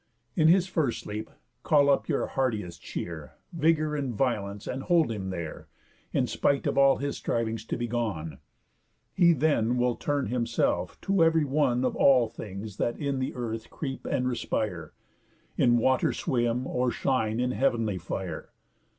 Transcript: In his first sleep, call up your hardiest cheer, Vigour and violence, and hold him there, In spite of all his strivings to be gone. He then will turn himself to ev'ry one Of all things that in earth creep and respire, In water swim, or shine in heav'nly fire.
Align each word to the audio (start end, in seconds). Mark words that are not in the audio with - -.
In 0.35 0.47
his 0.47 0.65
first 0.65 1.01
sleep, 1.01 1.29
call 1.61 1.87
up 1.87 2.09
your 2.09 2.25
hardiest 2.25 2.81
cheer, 2.81 3.33
Vigour 3.53 3.95
and 3.95 4.15
violence, 4.15 4.65
and 4.65 4.81
hold 4.81 5.11
him 5.11 5.29
there, 5.29 5.67
In 6.11 6.25
spite 6.25 6.65
of 6.65 6.75
all 6.75 6.97
his 6.97 7.17
strivings 7.17 7.63
to 7.65 7.77
be 7.77 7.85
gone. 7.87 8.39
He 9.13 9.31
then 9.31 9.77
will 9.77 9.95
turn 9.95 10.25
himself 10.25 10.99
to 11.01 11.23
ev'ry 11.23 11.45
one 11.45 11.85
Of 11.85 11.95
all 11.95 12.27
things 12.27 12.77
that 12.77 12.97
in 12.97 13.21
earth 13.35 13.69
creep 13.69 14.07
and 14.07 14.27
respire, 14.27 14.93
In 15.55 15.77
water 15.77 16.13
swim, 16.13 16.65
or 16.65 16.89
shine 16.89 17.39
in 17.39 17.51
heav'nly 17.51 17.99
fire. 17.99 18.49